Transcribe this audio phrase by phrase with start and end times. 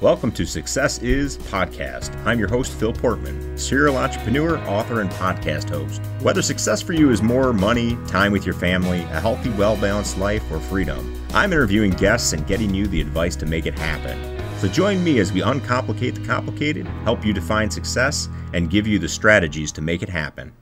[0.00, 2.16] Welcome to Success Is Podcast.
[2.24, 6.00] I'm your host, Phil Portman, serial entrepreneur, author, and podcast host.
[6.20, 10.16] Whether success for you is more money, time with your family, a healthy, well balanced
[10.16, 14.40] life, or freedom, I'm interviewing guests and getting you the advice to make it happen.
[14.60, 19.00] So join me as we uncomplicate the complicated, help you define success, and give you
[19.00, 20.52] the strategies to make it happen.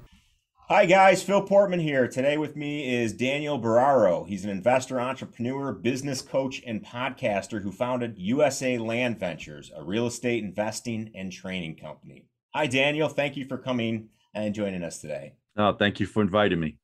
[0.69, 1.23] Hi, guys.
[1.23, 2.09] Phil Portman here.
[2.09, 4.27] Today with me is Daniel Borrero.
[4.27, 10.09] He's an investor, entrepreneur, business coach, and podcaster who founded USA Land Ventures, a real
[10.09, 12.27] estate investing and training company.
[12.53, 13.09] Hi, Daniel.
[13.09, 15.35] Thank you for coming and joining us today.
[15.57, 16.79] Oh, thank you for inviting me.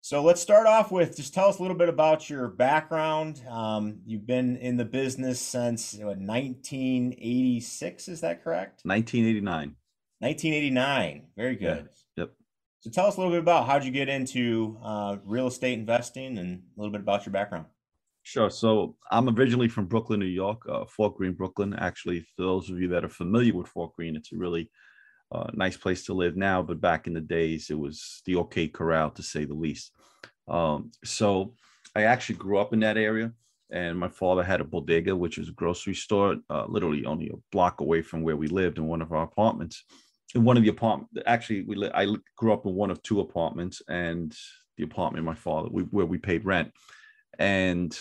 [0.00, 3.42] So let's start off with just tell us a little bit about your background.
[3.46, 8.80] Um, you've been in the business since what, 1986, is that correct?
[8.84, 9.76] 1989.
[10.20, 11.26] 1989.
[11.36, 11.90] Very good.
[12.80, 16.38] So tell us a little bit about how'd you get into uh, real estate investing
[16.38, 17.66] and a little bit about your background.
[18.22, 18.48] Sure.
[18.48, 21.74] So I'm originally from Brooklyn, New York, uh, Fort Greene, Brooklyn.
[21.74, 24.70] Actually, for those of you that are familiar with Fort Greene, it's a really
[25.30, 26.62] uh, nice place to live now.
[26.62, 29.92] But back in the days, it was the OK Corral, to say the least.
[30.48, 31.54] Um, so
[31.94, 33.32] I actually grew up in that area,
[33.70, 37.38] and my father had a bodega, which is a grocery store, uh, literally only a
[37.52, 39.84] block away from where we lived in one of our apartments
[40.34, 43.82] in one of the apartment actually we i grew up in one of two apartments
[43.88, 44.36] and
[44.80, 46.72] the apartment my father we, where we paid rent.
[47.38, 47.96] And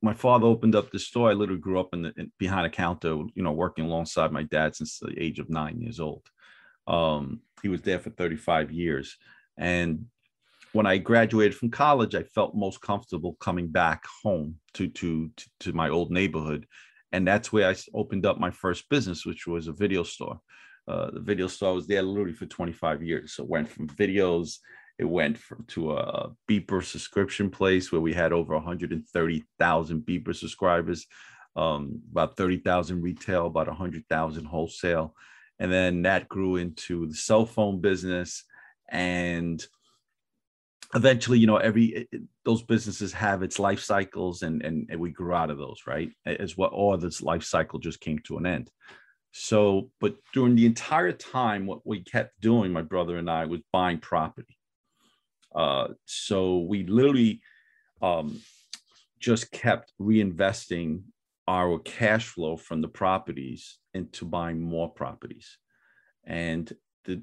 [0.00, 1.30] my father opened up the store.
[1.30, 4.44] I literally grew up in, the, in behind a counter you know working alongside my
[4.44, 6.22] dad since the age of nine years old.
[6.86, 9.16] Um, he was there for 35 years.
[9.56, 10.06] And
[10.72, 15.48] when i graduated from college i felt most comfortable coming back home to to to,
[15.60, 16.66] to my old neighborhood
[17.12, 20.40] and that's where I opened up my first business, which was a video store.
[20.86, 23.34] Uh, the video store I was there literally for 25 years.
[23.34, 24.58] So it went from videos,
[24.98, 31.06] it went from to a beeper subscription place where we had over 130,000 beeper subscribers,
[31.56, 35.14] um, about 30,000 retail, about 100,000 wholesale,
[35.58, 38.44] and then that grew into the cell phone business
[38.90, 39.66] and
[40.94, 42.08] eventually you know every
[42.44, 46.10] those businesses have its life cycles and, and and we grew out of those right
[46.24, 48.70] as what all this life cycle just came to an end.
[49.32, 53.60] So but during the entire time what we kept doing my brother and i was
[53.72, 54.56] buying property.
[55.54, 57.42] Uh so we literally
[58.00, 58.40] um
[59.20, 61.02] just kept reinvesting
[61.48, 65.58] our cash flow from the properties into buying more properties.
[66.24, 66.70] And
[67.04, 67.22] the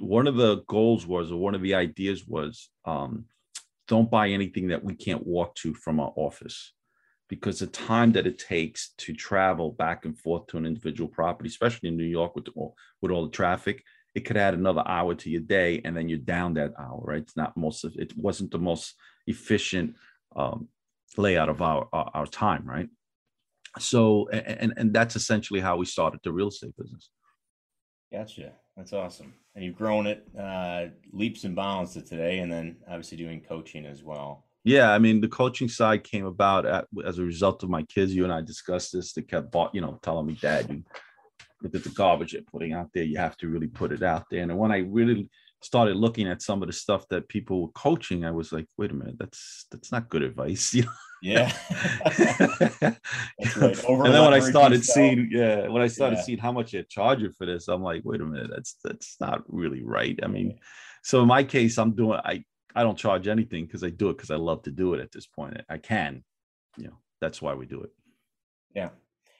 [0.00, 3.24] one of the goals was, or one of the ideas was, um,
[3.86, 6.72] don't buy anything that we can't walk to from our office
[7.28, 11.48] because the time that it takes to travel back and forth to an individual property,
[11.48, 13.82] especially in New York with all, with all the traffic,
[14.14, 17.00] it could add another hour to your day, and then you're down that hour.
[17.04, 17.22] Right?
[17.22, 17.84] It's not most.
[17.84, 18.94] Of, it wasn't the most
[19.26, 19.94] efficient
[20.34, 20.68] um,
[21.16, 22.64] layout of our, our, our time.
[22.66, 22.88] Right?
[23.78, 27.10] So, and and that's essentially how we started the real estate business.
[28.10, 28.52] Gotcha.
[28.78, 29.34] That's awesome.
[29.56, 33.84] And you've grown it uh, leaps and bounds to today, and then obviously doing coaching
[33.84, 34.44] as well.
[34.62, 38.14] Yeah, I mean, the coaching side came about at, as a result of my kids.
[38.14, 39.12] You and I discussed this.
[39.12, 40.84] They kept, you know, telling me, "Dad, you
[41.60, 43.02] look at the garbage you're putting out there.
[43.02, 45.28] You have to really put it out there." And when I really
[45.60, 48.90] started looking at some of the stuff that people were coaching, I was like, "Wait
[48.90, 50.90] a minute, that's that's not good advice." You know?
[51.20, 51.52] Yeah.
[51.68, 52.94] right.
[53.56, 56.22] and then when I started seeing, yeah, when I started yeah.
[56.22, 59.42] seeing how much they're charging for this, I'm like, wait a minute, that's that's not
[59.48, 60.18] really right.
[60.22, 60.58] I mean,
[61.02, 62.44] so in my case, I'm doing I
[62.74, 65.10] I don't charge anything because I do it because I love to do it at
[65.12, 65.60] this point.
[65.68, 66.22] I can,
[66.76, 67.90] you know, that's why we do it.
[68.74, 68.90] Yeah.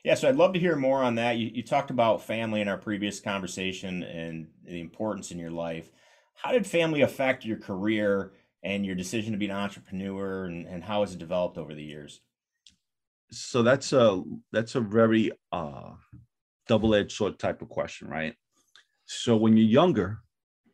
[0.05, 1.37] Yeah, so I'd love to hear more on that.
[1.37, 5.91] You, you talked about family in our previous conversation and the importance in your life.
[6.43, 8.33] How did family affect your career
[8.63, 11.83] and your decision to be an entrepreneur and, and how has it developed over the
[11.83, 12.21] years?
[13.31, 14.23] So that's a
[14.53, 15.91] that's a very uh,
[16.69, 18.35] double-edged sword type of question, right?
[19.05, 20.21] So when you're younger,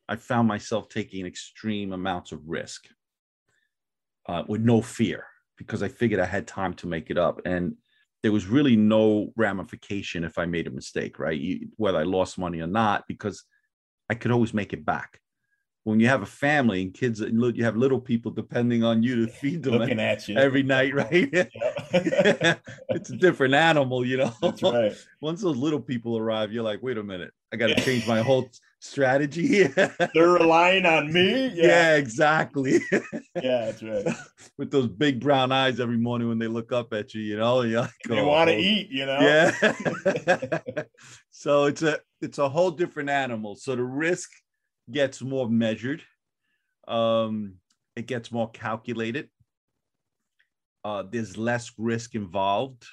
[0.09, 2.87] I found myself taking extreme amounts of risk
[4.29, 5.25] uh, with no fear
[5.57, 7.75] because I figured I had time to make it up, and
[8.23, 11.38] there was really no ramification if I made a mistake, right?
[11.38, 13.44] You, whether I lost money or not, because
[14.11, 15.21] I could always make it back
[15.85, 19.31] when you have a family and kids, you have little people depending on you to
[19.31, 20.37] feed them Looking at you.
[20.37, 21.11] every night, right?
[21.93, 24.33] it's a different animal, you know.
[24.41, 24.97] That's right.
[25.21, 28.23] Once those little people arrive, you're like, wait a minute, I got to change my
[28.23, 28.49] whole
[28.81, 29.95] strategy here.
[30.15, 31.49] They're relying on me.
[31.49, 32.81] Yeah, yeah exactly.
[32.91, 34.07] yeah, that's right.
[34.57, 37.61] With those big brown eyes every morning when they look up at you, you know,
[37.61, 38.59] you're like, they oh, want to oh.
[38.59, 39.21] eat, you know.
[39.21, 39.51] Yeah.
[41.31, 43.55] so it's a it's a whole different animal.
[43.55, 44.31] So the risk
[44.91, 46.03] gets more measured.
[46.87, 47.55] Um,
[47.97, 49.29] it gets more calculated.
[50.85, 52.85] Uh, there's less risk involved.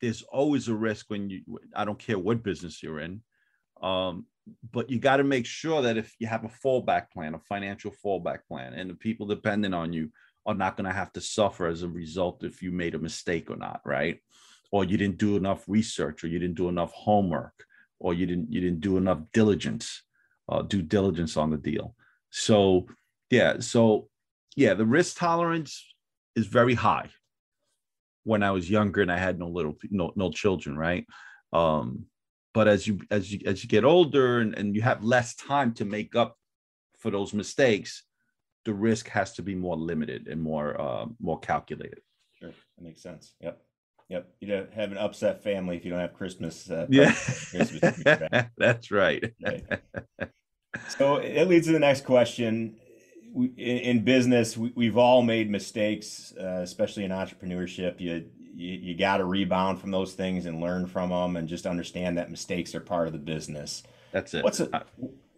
[0.00, 1.42] there's always a risk when you
[1.74, 3.20] i don't care what business you're in
[3.82, 4.26] um,
[4.72, 7.92] but you got to make sure that if you have a fallback plan a financial
[8.04, 10.10] fallback plan and the people dependent on you
[10.46, 13.50] are not going to have to suffer as a result if you made a mistake
[13.50, 14.18] or not right
[14.70, 17.64] or you didn't do enough research or you didn't do enough homework
[17.98, 20.02] or you didn't you didn't do enough diligence
[20.48, 21.94] uh, due diligence on the deal
[22.30, 22.86] so
[23.30, 24.08] yeah so
[24.56, 25.84] yeah the risk tolerance
[26.34, 27.08] is very high
[28.28, 31.06] when I was younger and I had no little no no children, right?
[31.54, 32.04] Um,
[32.52, 35.72] but as you as you as you get older and, and you have less time
[35.74, 36.36] to make up
[36.98, 38.02] for those mistakes,
[38.66, 42.00] the risk has to be more limited and more uh, more calculated.
[42.38, 43.34] Sure, that makes sense.
[43.40, 43.62] Yep.
[44.08, 46.70] Yep, you don't have an upset family if you don't have Christmas.
[46.70, 48.02] Uh, yeah, Christmas
[48.56, 49.32] that's right.
[49.42, 49.64] right.
[50.96, 52.76] So it leads to the next question
[53.32, 58.00] we, in, business, we, have all made mistakes, uh, especially in entrepreneurship.
[58.00, 61.66] You you, you got to rebound from those things and learn from them, and just
[61.66, 63.82] understand that mistakes are part of the business.
[64.12, 64.44] That's it.
[64.44, 64.84] What's a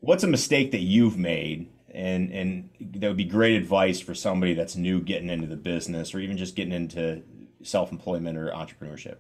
[0.01, 4.55] what's a mistake that you've made, and and that would be great advice for somebody
[4.55, 7.23] that's new getting into the business, or even just getting into
[7.63, 9.17] self employment or entrepreneurship.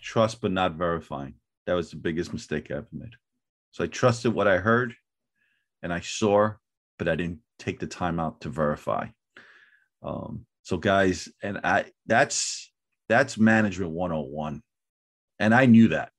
[0.00, 1.34] Trust but not verifying.
[1.66, 3.14] That was the biggest mistake I ever made.
[3.72, 4.94] So I trusted what I heard,
[5.82, 6.52] and I saw,
[6.98, 9.06] but I didn't take the time out to verify.
[10.02, 12.72] Um, so guys, and I that's
[13.08, 14.62] that's management 101.
[15.38, 16.10] And I knew that.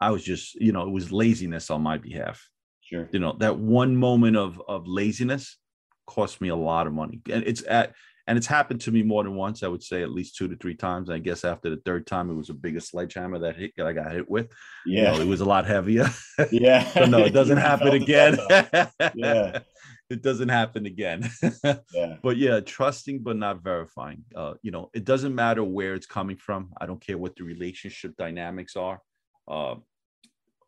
[0.00, 2.48] I was just, you know, it was laziness on my behalf.
[2.80, 3.08] Sure.
[3.12, 5.58] You know, that one moment of of laziness
[6.06, 7.20] cost me a lot of money.
[7.30, 7.94] And it's at
[8.28, 9.62] and it's happened to me more than once.
[9.62, 11.08] I would say at least two to three times.
[11.08, 13.94] I guess after the third time, it was a bigger sledgehammer that hit that I
[13.94, 14.48] got hit with.
[14.84, 16.08] Yeah, you know, it was a lot heavier.
[16.52, 18.38] Yeah, so no, it doesn't happen again.
[19.14, 19.60] yeah,
[20.10, 21.28] it doesn't happen again.
[21.94, 22.16] yeah.
[22.22, 24.24] But yeah, trusting but not verifying.
[24.36, 26.70] Uh, you know, it doesn't matter where it's coming from.
[26.78, 29.00] I don't care what the relationship dynamics are.
[29.48, 29.76] Uh,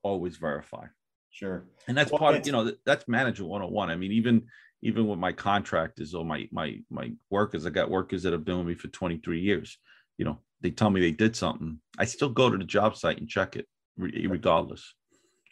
[0.03, 0.87] always verify.
[1.31, 1.67] Sure.
[1.87, 3.91] And that's well, part of you know that's manager 101.
[3.91, 4.47] I mean, even
[4.82, 8.59] even with my contractors or my my my workers, I got workers that have been
[8.59, 9.79] with me for 23 years.
[10.19, 11.81] You know, they tell me they did something.
[11.99, 13.67] I still go to the job site and check it
[13.97, 14.94] regardless.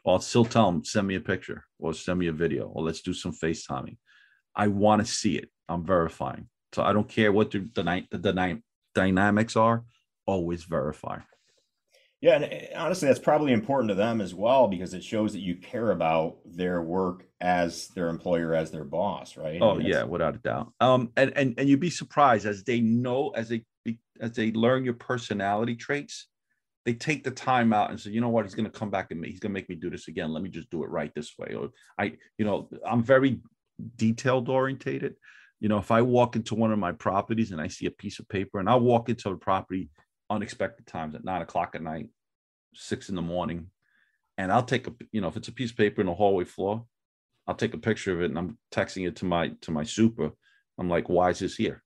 [0.07, 3.03] I'll still tell them, send me a picture or send me a video or let's
[3.03, 3.99] do some FaceTiming.
[4.55, 5.51] I want to see it.
[5.69, 6.49] I'm verifying.
[6.73, 8.63] So I don't care what the, the, the, the
[8.95, 9.85] dynamics are,
[10.27, 11.19] always verify.
[12.21, 15.41] Yeah, and eh, honestly, that's probably important to them as well because it shows that
[15.41, 19.61] you care about their work as their employer, as their boss, right?
[19.63, 20.73] Oh yeah, without a doubt.
[20.81, 23.65] Um, and and and you'd be surprised as they know as they
[24.21, 26.27] as they learn your personality traits,
[26.85, 29.11] they take the time out and say, you know what, he's going to come back
[29.11, 30.33] and he's going to make me do this again.
[30.33, 31.55] Let me just do it right this way.
[31.55, 33.41] Or I, you know, I'm very
[33.97, 35.15] detailed orientated.
[35.61, 38.19] You know, if I walk into one of my properties and I see a piece
[38.19, 39.91] of paper, and I'll walk into a property
[40.31, 42.09] unexpected times at nine o'clock at night,
[42.75, 43.71] six in the morning,
[44.37, 46.45] and I'll take a, you know, if it's a piece of paper in the hallway
[46.45, 46.85] floor,
[47.47, 50.31] I'll take a picture of it and I'm texting it to my to my super.
[50.79, 51.83] I'm like, why is this here?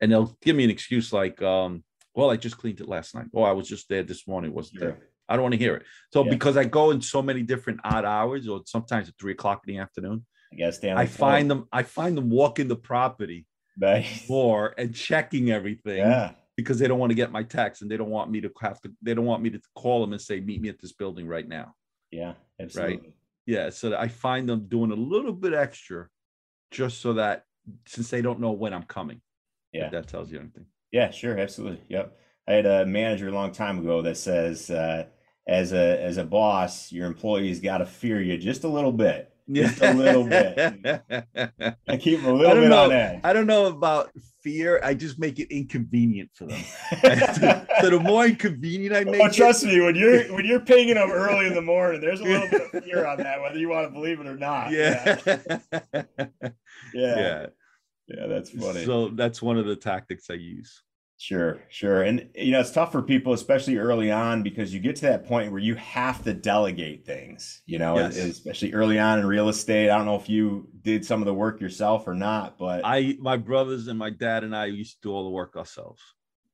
[0.00, 1.84] And they'll give me an excuse like, um,
[2.14, 3.26] well, I just cleaned it last night.
[3.34, 4.52] Oh, I was just there this morning.
[4.52, 4.98] Wasn't there?
[5.28, 5.82] I don't want to hear it.
[6.12, 6.30] So yeah.
[6.30, 9.74] because I go in so many different odd hours, or sometimes at three o'clock in
[9.74, 11.68] the afternoon, I guess I find them.
[11.70, 14.28] I find them walking the property nice.
[14.28, 15.98] more and checking everything.
[15.98, 16.32] Yeah.
[16.58, 18.80] Because they don't want to get my text and they don't want me to have
[18.80, 18.92] to.
[19.00, 21.46] They don't want me to call them and say, "Meet me at this building right
[21.46, 21.74] now."
[22.10, 22.96] Yeah, absolutely.
[22.96, 23.12] Right.
[23.46, 23.70] Yeah.
[23.70, 26.08] So I find them doing a little bit extra,
[26.72, 27.44] just so that
[27.86, 29.20] since they don't know when I'm coming.
[29.72, 29.88] Yeah.
[29.90, 30.66] that tells you anything.
[30.90, 31.82] Yeah, sure, absolutely.
[31.88, 32.18] Yep.
[32.48, 35.04] I had a manager a long time ago that says, uh,
[35.46, 39.32] as a as a boss, your employees got to fear you just a little bit,
[39.52, 41.02] just a little bit.
[41.88, 43.20] I keep a little bit know, on edge.
[43.24, 44.10] I don't know about
[44.42, 44.80] fear.
[44.82, 46.62] I just make it inconvenient for them.
[47.80, 50.94] so the more inconvenient I make, oh, trust it, me, when you're when you're pinging
[50.94, 53.68] them early in the morning, there's a little bit of fear on that, whether you
[53.68, 54.70] want to believe it or not.
[54.70, 55.18] Yeah.
[55.26, 55.38] Yeah.
[55.92, 56.52] yeah.
[56.94, 57.46] yeah.
[58.08, 58.86] Yeah, that's funny.
[58.86, 60.82] So that's one of the tactics I use.
[61.20, 62.02] Sure, sure.
[62.02, 65.26] And you know, it's tough for people, especially early on, because you get to that
[65.26, 68.16] point where you have to delegate things, you know, yes.
[68.16, 69.90] especially early on in real estate.
[69.90, 73.16] I don't know if you did some of the work yourself or not, but I
[73.18, 76.00] my brothers and my dad and I used to do all the work ourselves.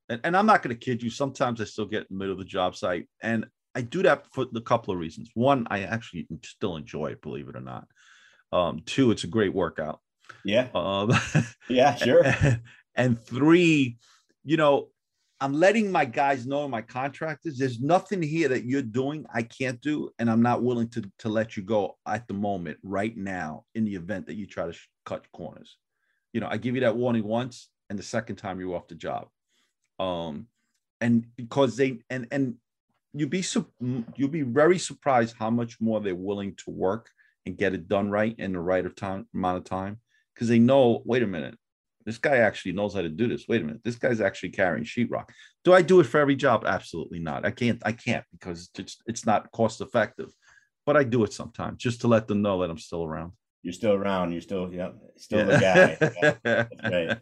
[0.09, 2.39] And, and I'm not gonna kid you, sometimes I still get in the middle of
[2.39, 3.07] the job site.
[3.21, 3.45] And
[3.75, 5.29] I do that for a couple of reasons.
[5.35, 7.87] One, I actually still enjoy it, believe it or not.
[8.51, 9.99] Um, two, it's a great workout.
[10.43, 10.69] Yeah.
[10.73, 11.11] Um,
[11.69, 12.23] yeah, sure.
[12.97, 13.97] And three,
[14.45, 14.89] you know,
[15.41, 19.81] I'm letting my guys know, my contractors, there's nothing here that you're doing I can't
[19.81, 23.65] do, and I'm not willing to to let you go at the moment, right now,
[23.75, 25.77] in the event that you try to sh- cut corners.
[26.31, 28.95] You know, I give you that warning once, and the second time you're off the
[28.95, 29.27] job.
[29.99, 30.47] Um,
[31.01, 32.55] and because they and and
[33.13, 33.43] you'd be
[34.15, 37.09] you'll be very surprised how much more they're willing to work
[37.45, 39.99] and get it done right in the right of time amount of time
[40.33, 41.57] because they know wait a minute
[42.05, 43.45] this guy actually knows how to do this.
[43.47, 43.83] Wait a minute.
[43.83, 45.29] This guy's actually carrying sheetrock.
[45.63, 46.63] Do i do it for every job?
[46.65, 47.45] Absolutely not.
[47.45, 50.31] I can't i can't because it's it's not cost effective
[50.85, 53.31] but i do it sometimes just to let them know that i'm still around.
[53.63, 54.31] You're still around.
[54.31, 55.95] You're still yeah still yeah.
[55.97, 56.37] the guy.
[56.45, 57.17] Yeah, right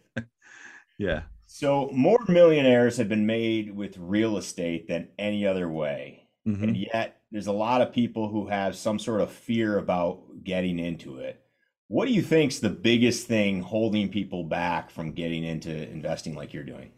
[0.98, 1.22] yeah.
[1.46, 6.28] So more millionaires have been made with real estate than any other way.
[6.48, 6.64] Mm-hmm.
[6.64, 10.80] And yet there's a lot of people who have some sort of fear about getting
[10.80, 11.43] into it.
[11.88, 16.54] What do you think's the biggest thing holding people back from getting into investing like
[16.54, 16.92] you're doing?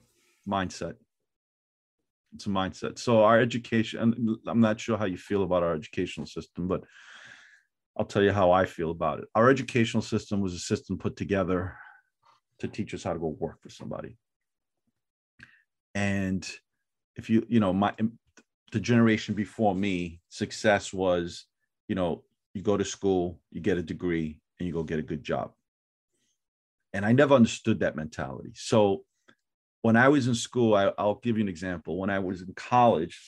[0.48, 0.96] Mindset.
[2.34, 3.00] It's a mindset.
[3.00, 6.84] So our education, I'm not sure how you feel about our educational system, but
[7.98, 9.26] I'll tell you how I feel about it.
[9.36, 11.78] Our educational system was a system put together
[12.60, 14.18] to teach us how to go work for somebody
[15.96, 16.48] and
[17.16, 17.94] if you you know my
[18.72, 21.46] the generation before me success was
[21.88, 22.24] you know
[22.54, 25.52] you go to school you get a degree and you go get a good job
[26.94, 29.04] and i never understood that mentality so
[29.82, 32.54] when i was in school I, i'll give you an example when i was in
[32.56, 33.20] college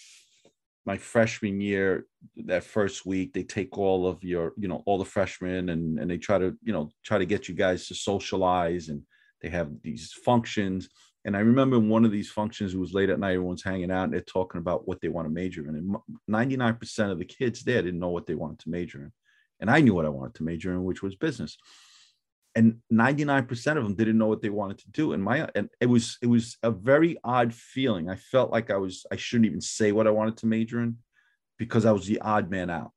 [0.86, 2.06] my freshman year
[2.46, 6.10] that first week they take all of your you know all the freshmen and and
[6.10, 9.02] they try to you know try to get you guys to socialize and
[9.42, 10.90] they have these functions
[11.28, 14.14] and I remember one of these functions, was late at night, everyone's hanging out and
[14.14, 15.76] they're talking about what they want to major in.
[15.76, 15.96] And
[16.32, 19.12] 99% of the kids there didn't know what they wanted to major in.
[19.60, 21.58] And I knew what I wanted to major in, which was business.
[22.56, 25.14] And 99% of them didn't know what they wanted to do.
[25.14, 28.10] And my and it was it was a very odd feeling.
[28.10, 30.98] I felt like I was I shouldn't even say what I wanted to major in
[31.58, 32.92] because I was the odd man out.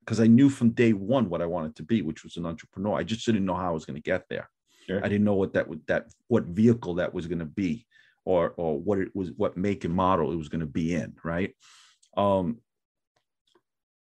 [0.00, 2.96] Because I knew from day one what I wanted to be, which was an entrepreneur.
[2.96, 4.48] I just didn't know how I was going to get there.
[4.86, 5.04] Sure.
[5.04, 7.86] I didn't know what that would that what vehicle that was going to be,
[8.24, 11.14] or or what it was, what make and model it was going to be in,
[11.24, 11.54] right?
[12.16, 12.58] Um,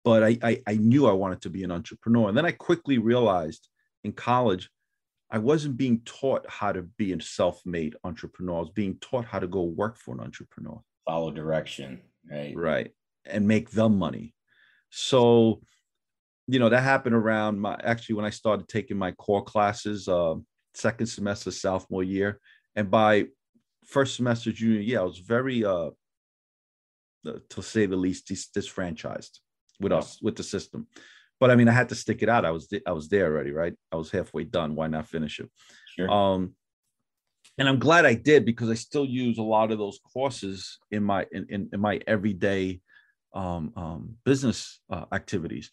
[0.05, 2.99] but I, I I knew I wanted to be an entrepreneur, and then I quickly
[2.99, 3.69] realized
[4.05, 4.71] in college
[5.31, 8.57] I wasn't being taught how to be a self-made entrepreneur.
[8.57, 10.81] I was being taught how to go work for an entrepreneur.
[11.07, 12.57] Follow direction, right?
[12.57, 12.91] Right,
[13.25, 14.35] and make them money.
[14.91, 15.61] So,
[16.49, 20.09] you know, that happened around my actually when I started taking my core classes.
[20.09, 20.37] Uh,
[20.75, 22.41] second semester sophomore year,
[22.77, 23.27] and by
[23.85, 25.91] first semester junior year, I was very, uh,
[27.25, 29.41] to say the least, dis- disfranchised
[29.81, 30.87] with us with the system.
[31.39, 32.45] But I mean, I had to stick it out.
[32.45, 33.75] I was I was there already, right?
[33.91, 34.75] I was halfway done.
[34.75, 35.51] Why not finish it?
[35.97, 36.11] Sure.
[36.11, 36.55] Um,
[37.59, 41.03] and I'm glad I did because I still use a lot of those courses in
[41.03, 42.81] my in in, in my everyday
[43.35, 45.71] um, um, business uh, activities.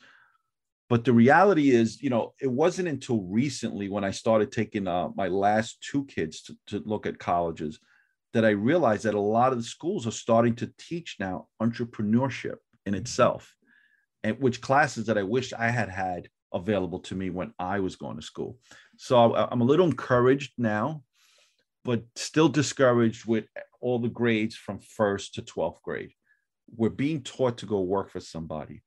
[0.89, 5.09] But the reality is, you know, it wasn't until recently when I started taking uh,
[5.15, 7.79] my last two kids to, to look at colleges
[8.33, 12.55] that I realized that a lot of the schools are starting to teach now entrepreneurship
[12.85, 13.01] in mm-hmm.
[13.01, 13.53] itself,
[14.27, 17.96] and which classes that I wish I had had available to me when I was
[17.96, 18.57] going to school.
[18.98, 21.03] So I'm a little encouraged now,
[21.84, 23.46] but still discouraged with
[23.79, 26.12] all the grades from first to 12th grade.
[26.75, 28.81] We're being taught to go work for somebody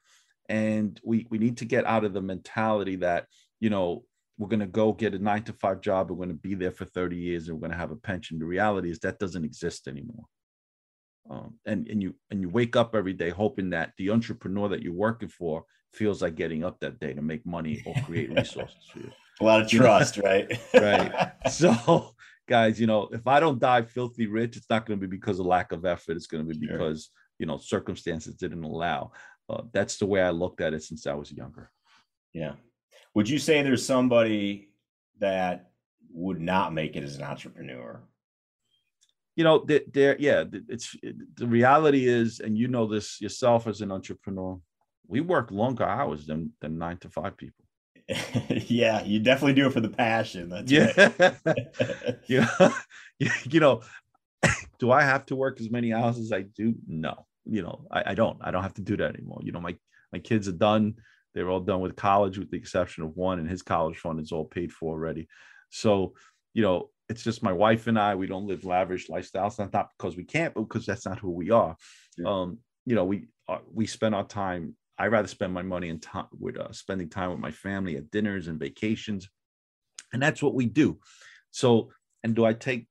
[0.51, 3.27] and we we need to get out of the mentality that
[3.61, 4.05] you know
[4.37, 6.73] we're going to go get a nine to five job we're going to be there
[6.73, 9.45] for 30 years and we're going to have a pension the reality is that doesn't
[9.45, 10.25] exist anymore
[11.29, 14.83] um, and and you and you wake up every day hoping that the entrepreneur that
[14.83, 18.77] you're working for feels like getting up that day to make money or create resources
[18.93, 19.11] for you
[19.41, 22.11] a lot of trust right right so
[22.49, 25.39] guys you know if i don't die filthy rich it's not going to be because
[25.39, 26.77] of lack of effort it's going to be sure.
[26.77, 29.11] because you know circumstances didn't allow
[29.51, 31.71] uh, that's the way I looked at it since I was younger.
[32.33, 32.53] Yeah.
[33.15, 34.71] Would you say there's somebody
[35.19, 35.71] that
[36.13, 38.01] would not make it as an entrepreneur?
[39.37, 40.95] You know, there, yeah, it's
[41.37, 44.59] the reality is, and you know this yourself as an entrepreneur,
[45.07, 47.65] we work longer hours than than nine to five people.
[48.67, 50.49] yeah, you definitely do it for the passion.
[50.49, 51.13] That's yeah.
[51.45, 52.19] Right.
[52.27, 52.73] yeah.
[53.45, 53.83] you know,
[54.79, 56.75] do I have to work as many hours as I do?
[56.87, 59.41] No you know, I, I don't, I don't have to do that anymore.
[59.43, 59.77] You know, my,
[60.13, 60.95] my kids are done.
[61.35, 64.33] They're all done with college with the exception of one and his college fund is
[64.33, 65.29] all paid for already.
[65.71, 66.15] So,
[66.55, 69.59] you know, it's just my wife and I, we don't live lavish lifestyles.
[69.59, 71.77] Not, not because we can't, but because that's not who we are.
[72.17, 72.31] Yeah.
[72.31, 74.77] Um, you know, we, uh, we spend our time.
[74.97, 78.13] I rather spend my money and time with uh, spending time with my family at
[78.13, 79.29] dinners and vacations.
[80.13, 81.01] And that's what we do.
[81.51, 81.91] So,
[82.23, 82.87] and do I take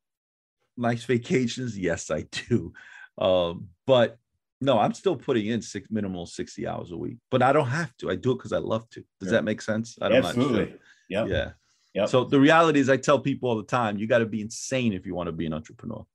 [0.76, 1.78] nice vacations?
[1.78, 2.74] Yes, I do.
[3.18, 4.18] Um, but
[4.60, 7.96] no, I'm still putting in six minimal 60 hours a week, but I don't have
[7.98, 8.10] to.
[8.10, 9.04] I do it because I love to.
[9.22, 9.98] Does that make sense?
[10.02, 10.72] I don't Absolutely.
[10.72, 10.80] Sure.
[11.10, 11.26] Yeah.
[11.26, 11.52] Yeah.
[11.94, 12.10] Yep.
[12.10, 14.94] So the reality is I tell people all the time, you got to be insane
[14.94, 16.06] if you want to be an entrepreneur.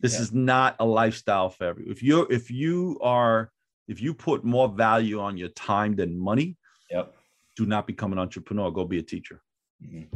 [0.00, 0.20] This Yeah.
[0.22, 1.92] is not a lifestyle for everyone.
[1.92, 3.50] If you're if you are
[3.88, 6.56] if you put more value on your time than money,
[6.90, 7.14] Yep.
[7.56, 8.70] do not become an entrepreneur.
[8.70, 9.40] Go be a teacher.
[9.82, 10.08] Mhm.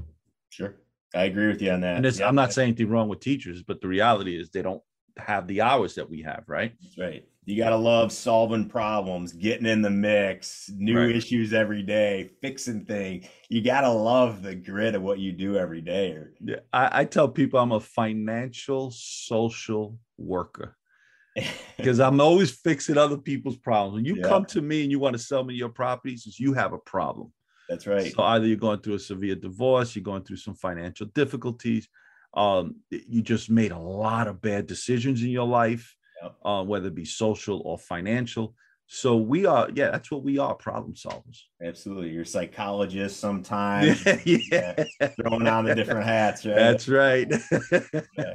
[0.50, 0.74] Sure.
[1.14, 1.96] I agree with you on that.
[1.96, 2.20] And Yep.
[2.28, 4.82] I'm not saying anything wrong with teachers, but the reality is they don't
[5.18, 6.74] have the hours that we have, right?
[6.80, 7.28] That's right.
[7.44, 11.16] You got to love solving problems, getting in the mix, new Right.
[11.16, 13.26] issues every day, fixing things.
[13.48, 16.18] You got to love the grit of what you do every day.
[16.40, 20.76] Yeah, I, I tell people I'm a financial social worker
[21.76, 23.96] because I'm always fixing other people's problems.
[23.96, 24.28] When you Yeah.
[24.28, 26.78] come to me and you want to sell me your properties, it's you have a
[26.78, 27.32] problem.
[27.68, 28.06] That's right.
[28.06, 31.88] So either you're going through a severe divorce, you're going through some financial difficulties,
[32.34, 36.36] um, you just made a lot of bad decisions in your life, Yep.
[36.44, 38.54] uh, whether it be social or financial.
[38.86, 41.40] So we are, yeah, that's what we are, problem solvers.
[41.62, 42.10] Absolutely.
[42.10, 44.84] You're a psychologist sometimes, yeah,
[45.16, 46.54] throwing on the different hats, right?
[46.54, 47.32] that's right.
[48.18, 48.34] Yeah.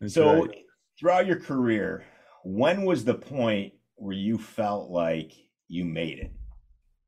[0.00, 0.64] That's so right.
[0.98, 2.04] throughout your career,
[2.42, 5.32] when was the point where you felt like
[5.68, 6.32] you made it?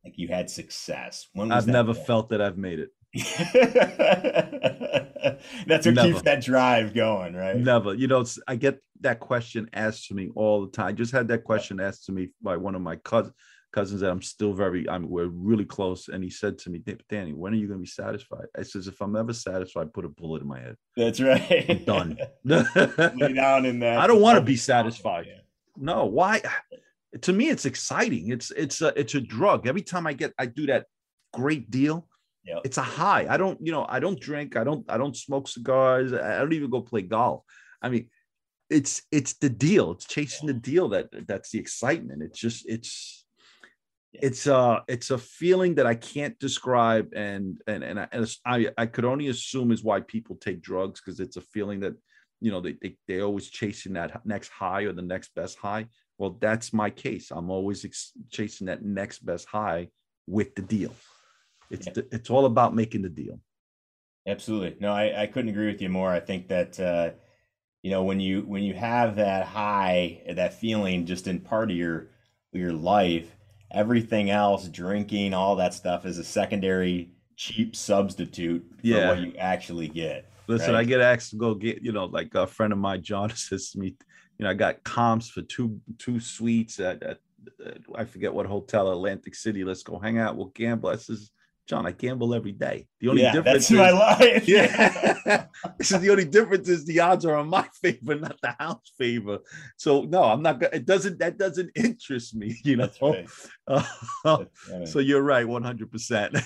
[0.04, 1.26] Like you had success?
[1.32, 2.06] When was I've never point?
[2.06, 2.90] felt that I've made it.
[5.66, 6.08] That's what Never.
[6.08, 7.56] keeps that drive going, right?
[7.56, 7.94] Never.
[7.94, 10.86] You know, it's, I get that question asked to me all the time.
[10.88, 13.34] I just had that question asked to me by one of my cousins
[13.74, 16.08] cousins that I'm still very, I'm we're really close.
[16.08, 16.80] And he said to me,
[17.10, 18.46] Danny, when are you going to be satisfied?
[18.56, 20.76] I says, if I'm ever satisfied, put a bullet in my head.
[20.96, 21.66] That's right.
[21.68, 22.18] I'm done.
[22.44, 23.98] Lay down in that.
[23.98, 25.26] I don't want to be satisfied.
[25.28, 25.40] Yeah.
[25.76, 26.40] No, why?
[27.22, 28.28] To me, it's exciting.
[28.28, 29.66] It's it's a it's a drug.
[29.66, 30.86] Every time I get I do that
[31.32, 32.06] great deal,
[32.64, 33.26] It's a high.
[33.28, 36.52] I don't, you know, I don't drink, I don't, I don't smoke cigars, I don't
[36.52, 37.42] even go play golf.
[37.82, 38.08] I mean,
[38.70, 39.92] it's it's the deal.
[39.92, 42.22] It's chasing the deal that that's the excitement.
[42.22, 43.24] It's just it's
[44.14, 44.20] Yeah.
[44.28, 48.70] it's uh it's a feeling that I can't describe and and and I, and I
[48.82, 51.94] I could only assume is why people take drugs because it's a feeling that
[52.40, 55.86] you know they, they they're always chasing that next high or the next best high.
[56.18, 57.30] Well, that's my case.
[57.32, 59.88] I'm always ex- chasing that next best high
[60.26, 60.94] with the deal.
[61.74, 62.02] It's Yeah.
[62.12, 63.40] it's all about making the deal.
[64.26, 64.76] Absolutely.
[64.80, 66.10] No, I, I couldn't agree with you more.
[66.10, 67.10] I think that uh,
[67.82, 71.76] you know when you when you have that high, that feeling just in part of
[71.76, 72.08] your
[72.52, 73.36] your life,
[73.70, 79.08] everything else, drinking, all that stuff is a secondary cheap substitute for Yeah.
[79.08, 80.30] what you actually get.
[80.46, 80.80] Listen, Right.
[80.80, 83.70] I get asked to go get, you know, like a friend of mine, John, says
[83.70, 83.96] to me,
[84.38, 87.18] you know, I got comps for two two suites at, at,
[87.66, 89.64] at I forget what hotel, Atlantic City.
[89.64, 90.36] Let's go hang out.
[90.36, 90.88] We'll gamble.
[90.90, 91.30] I says,
[91.66, 92.86] John, I gamble every day.
[93.00, 94.48] The only yeah, difference that's is, my life.
[94.48, 95.46] yeah,
[95.78, 99.38] is the only difference is the odds are on my favor, not the house favor.
[99.76, 100.76] So no, I'm not gonna.
[100.76, 101.18] It doesn't.
[101.18, 102.58] That doesn't interest me.
[102.64, 102.90] You know.
[103.00, 103.28] Right.
[103.66, 104.44] Uh,
[104.84, 105.90] so you're right, 100.
[105.90, 106.36] percent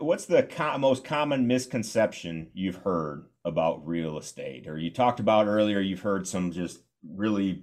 [0.00, 4.66] What's the co- most common misconception you've heard about real estate?
[4.66, 7.62] Or you talked about earlier, you've heard some just really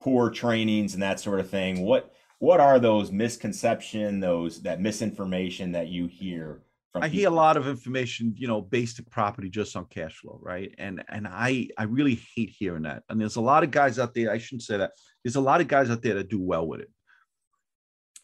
[0.00, 1.82] poor trainings and that sort of thing.
[1.82, 2.12] What
[2.42, 7.56] what are those misconception, those that misinformation that you hear from I hear a lot
[7.56, 10.74] of information, you know, basic property just on cash flow, right?
[10.76, 13.04] And and I I really hate hearing that.
[13.08, 14.32] And there's a lot of guys out there.
[14.32, 14.90] I shouldn't say that.
[15.22, 16.90] There's a lot of guys out there that do well with it,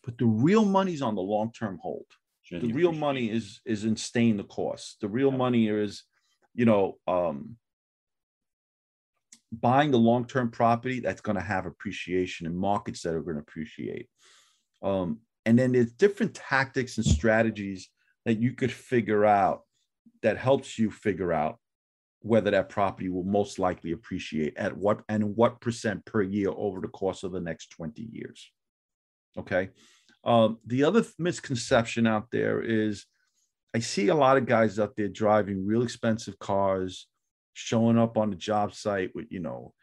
[0.05, 2.07] but the real money's on the long term hold.
[2.51, 3.37] The real money it?
[3.37, 4.97] is is in staying the course.
[5.01, 5.37] The real Yeah.
[5.37, 6.03] money is,
[6.55, 7.57] you know, um,
[9.53, 13.37] buying the long term property that's going to have appreciation in markets that are going
[13.37, 14.09] to appreciate.
[14.83, 17.89] Um, and then there's different tactics and strategies
[18.27, 19.63] that you could figure out
[20.23, 21.59] that helps you figure out
[22.21, 26.81] whether that property will most likely appreciate at what and what percent per year over
[26.81, 28.51] the course of the next 20 years.
[29.39, 29.71] Okay.
[30.25, 33.07] Um, the other misconception out there is
[33.75, 37.07] I see a lot of guys out there driving real expensive cars,
[37.59, 39.75] showing up on the job site with, you know,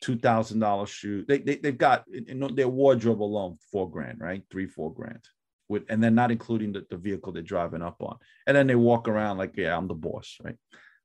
[0.00, 1.24] two thousand dollar shoe.
[1.26, 4.42] They, they they've got in in their wardrobe alone four grand, right?
[4.50, 5.24] Three four grand,
[5.68, 8.16] with and then not including the, the vehicle they're driving up on.
[8.46, 10.56] And then they walk around like, yeah, I'm the boss, right?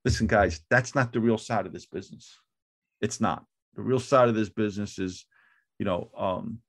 [0.06, 2.38] Listen, guys, that's not the real side of this business.
[3.02, 3.44] It's not.
[3.76, 5.26] The real side of this business is,
[5.80, 6.60] you know, um,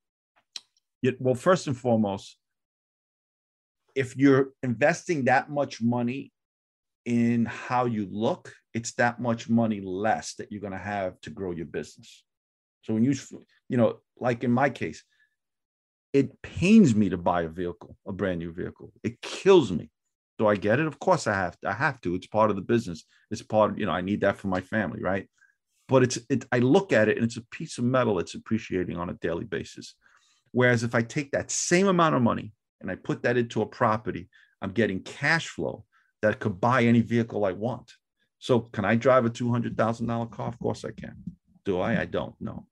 [1.20, 2.38] well, first and foremost,
[3.94, 6.32] if you're investing that much money
[7.04, 11.30] in how you look, it's that much money less that you're going to have to
[11.30, 12.22] grow your business.
[12.82, 13.12] So when you,
[13.68, 15.02] you know, like in my case,
[16.12, 18.92] it pains me to buy a vehicle, a brand new vehicle.
[19.02, 19.90] It kills me.
[20.38, 20.86] Do I get it?
[20.86, 21.58] Of course I have.
[21.58, 21.68] to.
[21.68, 22.14] I have to.
[22.14, 23.02] It's part of the business.
[23.32, 25.28] It's part of, you know, I need that for my family, right?
[25.88, 28.96] But it's it I look at it and it's a piece of metal that's appreciating
[28.96, 29.94] on a daily basis.
[30.52, 33.66] Whereas if I take that same amount of money and I put that into a
[33.66, 34.28] property,
[34.62, 35.84] I'm getting cash flow
[36.22, 37.90] that could buy any vehicle I want.
[38.38, 40.48] So can I drive a two hundred thousand dollar car?
[40.48, 41.16] Of course I can.
[41.64, 42.00] Do I?
[42.00, 42.66] I don't know.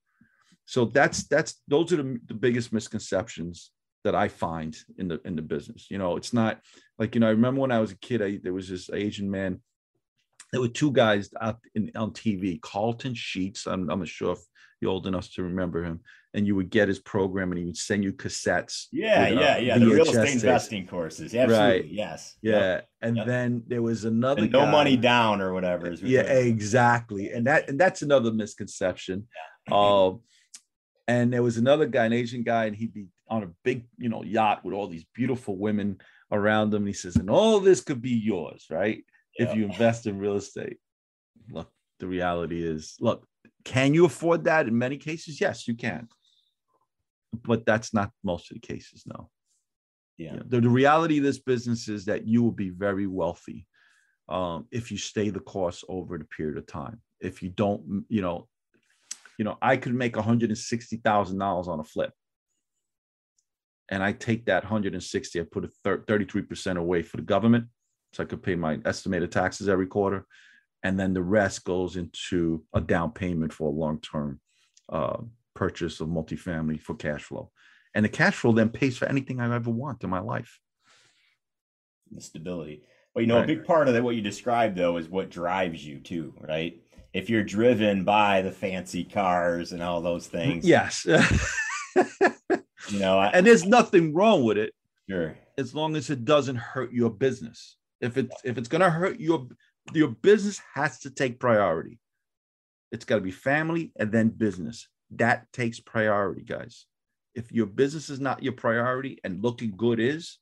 [0.65, 3.71] So that's that's those are the, the biggest misconceptions
[4.03, 5.87] that I find in the in the business.
[5.89, 6.61] You know, it's not
[6.97, 7.27] like you know.
[7.27, 9.61] I remember when I was a kid, I, there was this Asian man.
[10.51, 13.67] There were two guys out in, on TV, Carleton Sheets.
[13.67, 14.39] I'm, I'm not sure if
[14.79, 15.99] you're old enough to remember him.
[16.37, 18.85] And you would get his program, and he would send you cassettes.
[18.91, 19.77] Yeah, with, uh, yeah, yeah.
[19.79, 21.33] The real estate investing courses.
[21.33, 21.57] Absolutely.
[21.57, 21.85] Right.
[21.87, 22.35] Yes.
[22.43, 22.53] Yeah.
[22.53, 22.89] Yep.
[23.01, 23.25] And yep.
[23.25, 24.43] then there was another.
[24.43, 25.91] And no guy, money down or whatever.
[25.93, 27.31] yeah, exactly.
[27.31, 29.27] And that and that's another misconception.
[29.67, 29.75] Yeah.
[29.75, 30.13] uh,
[31.07, 34.09] and there was another guy, an Asian guy, and he'd be on a big, you
[34.09, 35.97] know, yacht with all these beautiful women
[36.31, 36.81] around him.
[36.81, 39.03] And he says, and all this could be yours, right?
[39.39, 39.49] Yeah.
[39.49, 40.77] If you invest in real estate.
[41.49, 43.25] Look, the reality is, look,
[43.63, 44.67] can you afford that?
[44.67, 46.09] In many cases, yes, you can.
[47.33, 49.29] But that's not most of the cases, no.
[50.17, 50.31] Yeah.
[50.31, 53.67] You know, the, the reality of this business is that you will be very wealthy
[54.29, 57.01] um, if you stay the course over the period of time.
[57.19, 58.47] If you don't, you know,
[59.37, 62.11] you know, I could make $160,000 on a flip.
[63.89, 67.67] And I take that 160, I put a 33% away for the government.
[68.13, 70.25] So I could pay my estimated taxes every quarter.
[70.83, 74.39] And then the rest goes into a down payment for a long term
[74.89, 75.17] uh,
[75.57, 77.51] purchase of multifamily for cash flow.
[77.93, 80.59] And the cash flow then pays for anything I ever want in my life.
[82.11, 82.83] The stability.
[83.13, 83.43] But you know, right.
[83.43, 86.79] a big part of that, what you described though, is what drives you too, right?
[87.17, 90.65] if you're driven by the fancy cars and all those mm, things.
[90.65, 91.03] Yes.
[92.89, 94.73] you know, I, and there's nothing wrong with it.
[95.09, 95.35] Sure.
[95.57, 97.77] As long as it doesn't hurt your business.
[97.99, 99.47] If it's if it's gonna hurt your
[99.93, 101.97] your business has to take priority.
[102.91, 104.87] It's got to be family and then business.
[105.11, 106.85] That takes priority, guys.
[107.33, 110.39] If your business is not your priority and looking good is,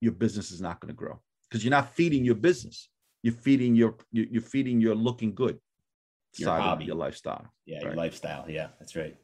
[0.00, 2.88] your business is not going to grow because you're not feeding your business
[3.22, 5.58] you're feeding your you're feeding your looking good
[6.36, 6.84] your side hobby.
[6.84, 7.46] of your lifestyle.
[7.66, 7.84] Yeah, right?
[7.86, 8.44] your lifestyle.
[8.48, 9.16] Yeah, that's right.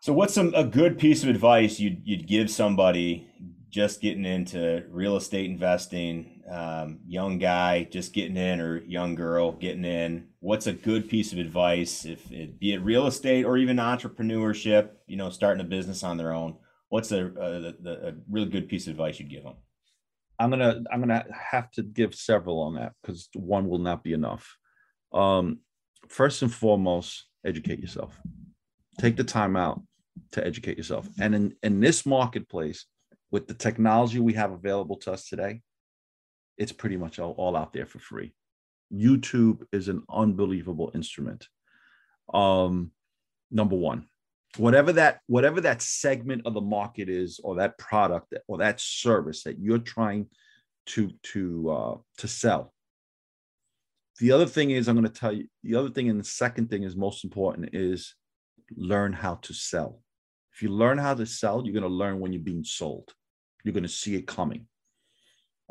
[0.00, 3.28] So, what's some a good piece of advice you'd you'd give somebody
[3.68, 9.52] just getting into real estate investing, um, young guy just getting in or young girl
[9.52, 10.28] getting in?
[10.44, 14.90] What's a good piece of advice, if it be it real estate or even entrepreneurship?
[15.06, 16.56] You know, starting a business on their own.
[16.90, 19.54] What's a, a, a really good piece of advice you'd give them?
[20.38, 24.12] I'm gonna I'm gonna have to give several on that because one will not be
[24.12, 24.58] enough.
[25.14, 25.60] Um,
[26.10, 28.14] first and foremost, educate yourself.
[29.00, 29.80] Take the time out
[30.32, 31.08] to educate yourself.
[31.18, 32.84] And in, in this marketplace,
[33.30, 35.62] with the technology we have available to us today,
[36.58, 38.34] it's pretty much all, all out there for free.
[38.94, 41.48] YouTube is an unbelievable instrument.
[42.32, 42.92] Um,
[43.50, 44.06] number one,
[44.56, 49.42] whatever that whatever that segment of the market is or that product or that service
[49.44, 50.26] that you're trying
[50.86, 52.72] to to uh, to sell.
[54.20, 56.70] The other thing is i'm going to tell you the other thing and the second
[56.70, 58.14] thing is most important is
[58.76, 60.00] learn how to sell.
[60.52, 63.12] If you learn how to sell you're going to learn when you're being sold.
[63.64, 64.66] You're going to see it coming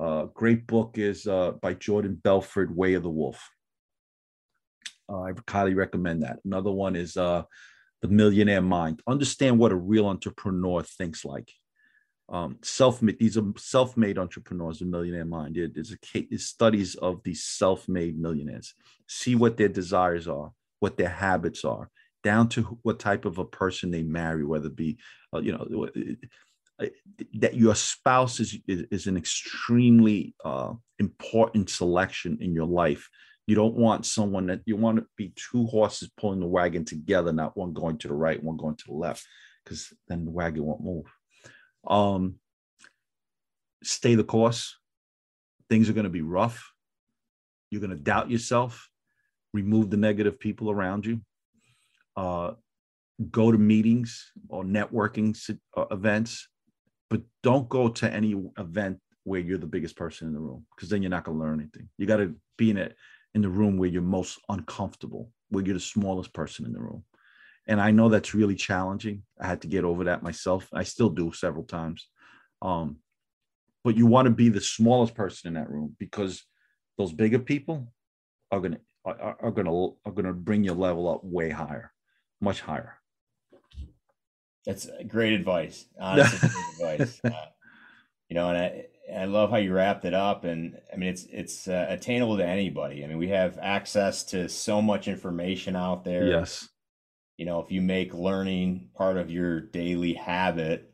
[0.04, 3.50] uh, great book is uh, by jordan Belfort, way of the wolf
[5.10, 7.44] uh, i highly recommend that another one is uh,
[8.04, 9.02] the millionaire mind.
[9.08, 11.52] Understand what a real entrepreneur thinks like.
[12.28, 13.18] Um, self-made.
[13.18, 14.80] These are self-made entrepreneurs.
[14.80, 15.56] The millionaire mind.
[15.56, 18.74] It is a case, studies of these self-made millionaires.
[19.08, 21.89] See what their desires are, what their habits are,
[22.24, 24.98] down to what type of a person they marry, whether it be,
[25.34, 25.88] uh, you know,
[27.36, 33.10] that your spouse is is, is an extremely uh, important selection in your life
[33.46, 37.34] you don't want someone that you want to be two horses pulling the wagon together,
[37.34, 39.26] not one going to the right, one going to the left,
[39.64, 41.06] because then the wagon won't move.
[41.86, 42.36] Um,
[43.84, 44.78] stay the course.
[45.70, 46.72] Things are going to be rough.
[47.70, 48.90] You're going to doubt yourself.
[49.54, 51.22] Remove the negative people around you.
[52.16, 52.52] Uh,
[53.30, 55.38] go to meetings or networking
[55.76, 56.48] uh, events,
[57.13, 60.89] but don't go to any event where you're the biggest person in the room because
[60.89, 61.88] then you're not going to learn anything.
[61.99, 62.95] You got to be in it
[63.36, 67.04] in the room where you're most uncomfortable, where you're the smallest person in the room.
[67.67, 69.21] And I know that's really challenging.
[69.39, 70.67] I had to get over that myself.
[70.73, 72.08] I still do several times.
[72.63, 72.97] Um,
[73.84, 76.43] but you want to be the smallest person in that room because
[76.97, 77.93] those bigger people
[78.49, 81.93] are gonna are, are gonna are gonna bring your level up way higher,
[82.41, 82.95] much higher.
[84.65, 85.86] That's great advice.
[85.99, 86.49] Honestly,
[86.80, 87.21] great advice.
[87.23, 87.45] Uh,
[88.30, 91.26] you know, and I I love how you wrapped it up, and I mean it's
[91.26, 93.04] it's uh, attainable to anybody.
[93.04, 96.28] I mean we have access to so much information out there.
[96.28, 96.67] Yes.
[97.38, 100.93] You know, if you make learning part of your daily habit,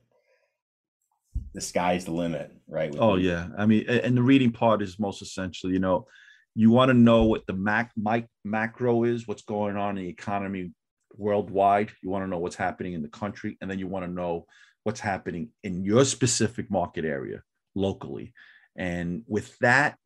[1.53, 2.95] the sky's the limit, right?
[2.97, 5.71] oh yeah, I mean, and the reading part is most essential.
[5.71, 6.07] You know,
[6.55, 10.09] You want to know what the mac, mic, macro is, what's going on in the
[10.09, 10.71] economy
[11.15, 11.91] worldwide.
[12.01, 14.45] You want to know what's happening in the country, and then you want to know
[14.83, 17.41] what's happening in your specific market area
[17.75, 18.33] locally.
[18.75, 19.97] And with that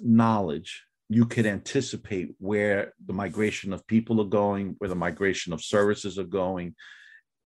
[0.00, 5.62] knowledge, you could anticipate where the migration of people are going, where the migration of
[5.62, 6.74] services are going,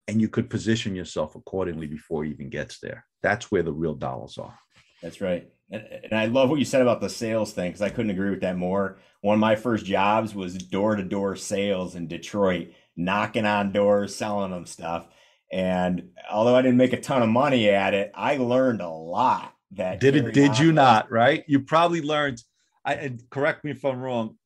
[0.07, 3.05] and you could position yourself accordingly before it even gets there.
[3.21, 4.57] That's where the real dollars are.
[5.01, 5.47] That's right.
[5.69, 8.31] And, and I love what you said about the sales thing because I couldn't agree
[8.31, 8.99] with that more.
[9.21, 14.15] One of my first jobs was door to door sales in Detroit, knocking on doors,
[14.15, 15.05] selling them stuff.
[15.51, 19.53] And although I didn't make a ton of money at it, I learned a lot.
[19.71, 20.33] That did it?
[20.33, 21.11] Did you not?
[21.11, 21.43] Right?
[21.47, 22.41] You probably learned.
[22.85, 24.37] I correct me if I'm wrong.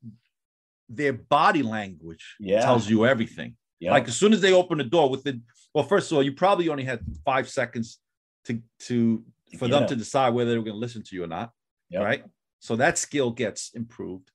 [0.89, 2.61] Their body language yeah.
[2.61, 3.55] tells you everything.
[3.79, 3.91] Yep.
[3.91, 6.69] Like as soon as they open the door, within well, first of all, you probably
[6.69, 7.99] only had five seconds
[8.45, 9.23] to to
[9.57, 11.51] for them to decide whether they were going to listen to you or not.
[11.89, 12.03] Yep.
[12.03, 12.23] Right.
[12.59, 14.31] So that skill gets improved.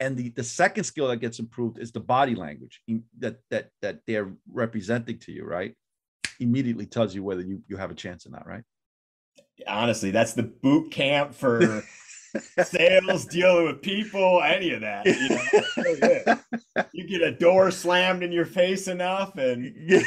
[0.00, 2.80] And the, the second skill that gets improved is the body language
[3.18, 5.74] that that that they're representing to you, right?
[6.40, 8.64] Immediately tells you whether you, you have a chance or not, right?
[9.68, 11.84] Honestly, that's the boot camp for
[12.64, 15.06] sales, dealing with people, any of that.
[15.06, 15.28] You,
[16.00, 16.86] know?
[16.92, 20.04] you get a door slammed in your face enough, and and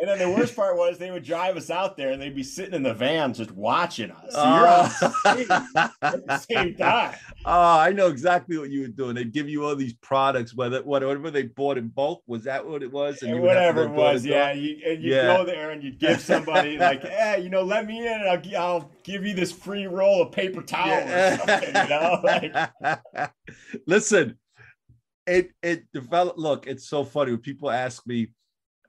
[0.00, 2.74] then the worst part was they would drive us out there, and they'd be sitting
[2.74, 4.32] in the van just watching us.
[4.32, 4.90] So uh,
[6.02, 7.16] at the same time.
[7.44, 9.14] Oh, I know exactly what you were doing.
[9.14, 12.22] They'd give you all these products, whether whatever they bought in bulk.
[12.26, 13.22] Was that what it was?
[13.22, 14.52] And, and whatever it was, yeah.
[14.52, 15.36] You, and you yeah.
[15.36, 18.62] go there and you give somebody like, hey, you know, let me in, and I'll,
[18.62, 20.88] I'll give you this free roll of paper towel.
[20.88, 22.20] Yeah you know?
[22.22, 23.32] like...
[23.86, 24.38] Listen,
[25.26, 26.38] it it developed.
[26.38, 28.32] Look, it's so funny when people ask me,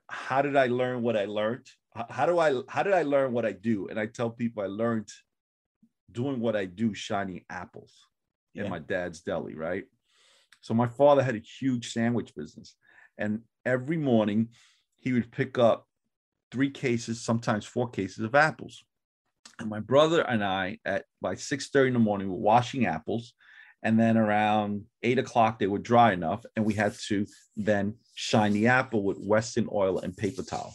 [0.08, 1.66] "How did I learn what I learned?
[2.10, 4.66] How do I how did I learn what I do?" And I tell people I
[4.66, 5.08] learned
[6.10, 7.92] doing what I do, shining apples
[8.54, 8.64] yeah.
[8.64, 9.84] in my dad's deli, right?
[10.60, 12.74] So my father had a huge sandwich business,
[13.18, 14.48] and every morning
[14.96, 15.86] he would pick up
[16.50, 18.84] three cases, sometimes four cases of apples.
[19.58, 23.34] And my brother and I, at by 6:30 in the morning, were washing apples.
[23.82, 28.54] And then around eight o'clock, they were dry enough, and we had to then shine
[28.54, 30.74] the apple with Wesson oil and paper towel.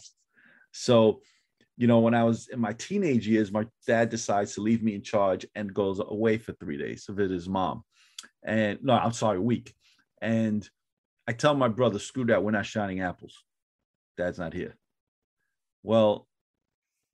[0.70, 1.20] So,
[1.76, 4.94] you know, when I was in my teenage years, my dad decides to leave me
[4.94, 7.82] in charge and goes away for three days to visit his mom.
[8.44, 9.74] And no, I'm sorry, a week.
[10.22, 10.68] And
[11.26, 13.42] I tell my brother, screw that, we're not shining apples.
[14.16, 14.76] Dad's not here.
[15.82, 16.28] Well,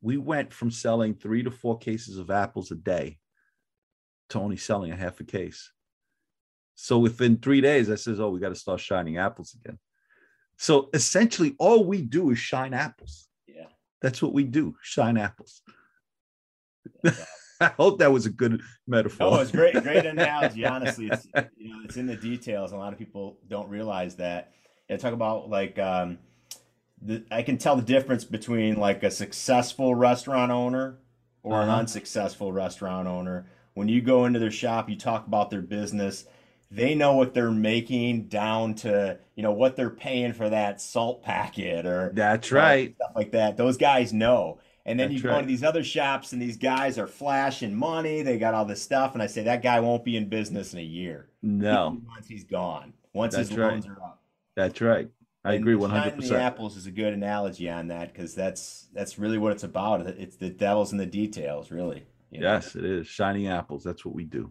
[0.00, 3.18] we went from selling three to four cases of apples a day
[4.30, 5.72] to only selling a half a case.
[6.74, 9.78] So within three days, I says, "Oh, we got to start shining apples again."
[10.58, 13.28] So essentially, all we do is shine apples.
[13.46, 13.68] Yeah,
[14.02, 15.62] that's what we do: shine apples.
[17.02, 17.12] Yeah.
[17.60, 19.28] I hope that was a good metaphor.
[19.28, 20.66] Oh, it's great, great analogy.
[20.66, 22.72] Honestly, it's you know, it's in the details.
[22.72, 24.52] A lot of people don't realize that.
[24.90, 26.18] Yeah, talk about like um,
[27.00, 30.98] the, I can tell the difference between like a successful restaurant owner
[31.42, 31.62] or uh-huh.
[31.62, 33.46] an unsuccessful restaurant owner.
[33.74, 36.24] When you go into their shop, you talk about their business.
[36.70, 41.22] They know what they're making down to you know what they're paying for that salt
[41.22, 43.56] packet or that's right stuff like that.
[43.56, 44.58] Those guys know.
[44.84, 45.38] And then that's you go right.
[45.38, 48.22] into these other shops and these guys are flashing money.
[48.22, 50.78] They got all this stuff, and I say that guy won't be in business in
[50.78, 51.28] a year.
[51.42, 53.72] No, once he's gone, once that's his right.
[53.72, 54.22] loans are up.
[54.54, 55.08] That's right.
[55.46, 56.42] I agree one hundred percent.
[56.42, 60.06] Apples is a good analogy on that because that's that's really what it's about.
[60.06, 62.04] It's the devil's in the details, really.
[62.30, 62.52] You know?
[62.52, 63.84] Yes, it is shining apples.
[63.84, 64.50] That's what we do.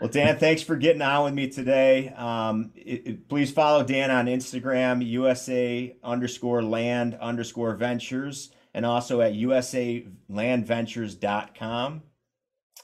[0.00, 2.10] Well, Dan, thanks for getting on with me today.
[2.10, 9.20] Um, it, it, please follow Dan on Instagram, USA underscore land underscore ventures, and also
[9.20, 12.02] at usalandventures.com.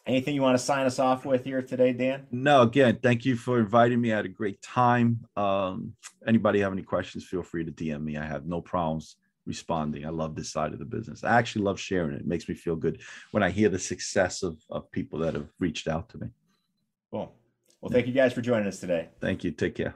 [0.08, 2.26] Anything you want to sign us off with here today, Dan?
[2.32, 4.10] No, again, thank you for inviting me.
[4.10, 5.26] I had a great time.
[5.36, 5.92] Um,
[6.26, 8.16] anybody have any questions, feel free to DM me.
[8.16, 10.06] I have no problems responding.
[10.06, 11.24] I love this side of the business.
[11.24, 12.22] I actually love sharing it.
[12.22, 15.48] It makes me feel good when I hear the success of, of people that have
[15.58, 16.28] reached out to me.
[17.10, 17.34] Cool.
[17.82, 19.10] Well, thank you guys for joining us today.
[19.20, 19.50] Thank you.
[19.50, 19.94] Take care.